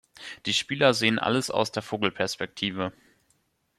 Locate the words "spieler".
0.55-0.95